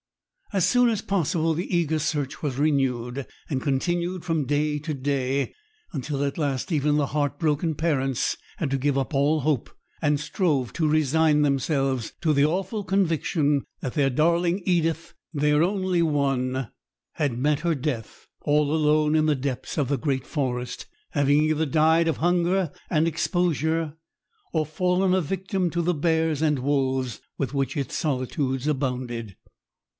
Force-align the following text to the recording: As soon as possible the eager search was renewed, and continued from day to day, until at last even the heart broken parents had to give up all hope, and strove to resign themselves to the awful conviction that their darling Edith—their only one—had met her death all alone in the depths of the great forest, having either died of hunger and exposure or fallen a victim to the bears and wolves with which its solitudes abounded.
As 0.53 0.65
soon 0.67 0.89
as 0.89 1.01
possible 1.01 1.53
the 1.53 1.73
eager 1.73 1.99
search 1.99 2.41
was 2.41 2.57
renewed, 2.57 3.25
and 3.49 3.61
continued 3.61 4.25
from 4.25 4.45
day 4.45 4.79
to 4.79 4.93
day, 4.93 5.53
until 5.93 6.23
at 6.25 6.39
last 6.39 6.71
even 6.73 6.97
the 6.97 7.05
heart 7.05 7.39
broken 7.39 7.73
parents 7.75 8.35
had 8.57 8.71
to 8.71 8.77
give 8.79 8.97
up 8.97 9.13
all 9.13 9.41
hope, 9.41 9.69
and 10.01 10.19
strove 10.19 10.73
to 10.73 10.89
resign 10.89 11.43
themselves 11.43 12.13
to 12.19 12.33
the 12.33 12.43
awful 12.43 12.83
conviction 12.83 13.61
that 13.79 13.93
their 13.93 14.09
darling 14.09 14.61
Edith—their 14.65 15.63
only 15.63 16.01
one—had 16.01 17.37
met 17.37 17.59
her 17.59 17.75
death 17.75 18.27
all 18.41 18.75
alone 18.75 19.15
in 19.15 19.27
the 19.27 19.35
depths 19.35 19.77
of 19.77 19.87
the 19.87 19.97
great 19.99 20.25
forest, 20.25 20.85
having 21.11 21.43
either 21.43 21.67
died 21.67 22.07
of 22.09 22.17
hunger 22.17 22.71
and 22.89 23.07
exposure 23.07 23.93
or 24.51 24.65
fallen 24.65 25.13
a 25.13 25.21
victim 25.21 25.69
to 25.69 25.81
the 25.81 25.93
bears 25.93 26.41
and 26.41 26.59
wolves 26.59 27.21
with 27.37 27.53
which 27.53 27.77
its 27.77 27.95
solitudes 27.95 28.67
abounded. 28.67 29.37